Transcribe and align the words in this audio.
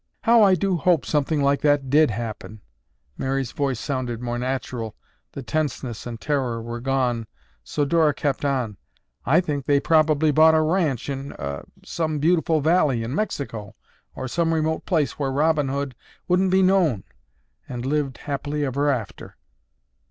"How 0.23 0.41
I 0.41 0.55
do 0.55 0.77
hope 0.77 1.05
something 1.05 1.43
like 1.43 1.61
that 1.61 1.91
did 1.91 2.09
happen." 2.09 2.61
Mary's 3.19 3.51
voice 3.51 3.79
sounded 3.79 4.19
more 4.19 4.39
natural, 4.39 4.95
the 5.33 5.43
tenseness 5.43 6.07
and 6.07 6.19
terror 6.19 6.59
were 6.59 6.79
gone, 6.79 7.27
so 7.63 7.85
Dora 7.85 8.11
kept 8.11 8.43
on, 8.43 8.77
"I 9.27 9.41
think 9.41 9.65
they 9.67 9.79
probably 9.79 10.31
bought 10.31 10.55
a 10.55 10.61
ranch 10.63 11.07
in—er—some 11.07 12.17
beautiful 12.17 12.61
valley 12.61 13.03
in 13.03 13.13
Mexico, 13.13 13.75
or 14.15 14.27
some 14.27 14.55
remote 14.55 14.87
place 14.87 15.19
where 15.19 15.31
Robin 15.31 15.69
Hood 15.69 15.93
wouldn't 16.27 16.49
be 16.49 16.63
known 16.63 17.03
and 17.69 17.85
lived 17.85 18.17
happily 18.25 18.65
ever 18.65 18.89
after." 18.89 19.37